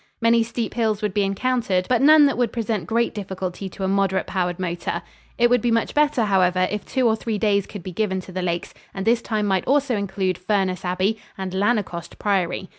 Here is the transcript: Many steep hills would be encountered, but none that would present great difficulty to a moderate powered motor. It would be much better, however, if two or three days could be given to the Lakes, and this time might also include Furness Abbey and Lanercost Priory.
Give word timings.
Many 0.19 0.41
steep 0.41 0.73
hills 0.73 1.03
would 1.03 1.13
be 1.13 1.21
encountered, 1.21 1.85
but 1.87 2.01
none 2.01 2.25
that 2.25 2.35
would 2.35 2.51
present 2.51 2.87
great 2.87 3.13
difficulty 3.13 3.69
to 3.69 3.83
a 3.83 3.87
moderate 3.87 4.25
powered 4.25 4.59
motor. 4.59 5.03
It 5.37 5.47
would 5.51 5.61
be 5.61 5.69
much 5.69 5.93
better, 5.93 6.23
however, 6.23 6.67
if 6.71 6.83
two 6.83 7.07
or 7.07 7.15
three 7.15 7.37
days 7.37 7.67
could 7.67 7.83
be 7.83 7.91
given 7.91 8.19
to 8.21 8.31
the 8.31 8.41
Lakes, 8.41 8.73
and 8.95 9.05
this 9.05 9.21
time 9.21 9.45
might 9.45 9.67
also 9.67 9.95
include 9.95 10.39
Furness 10.39 10.83
Abbey 10.83 11.19
and 11.37 11.51
Lanercost 11.53 12.17
Priory. 12.17 12.69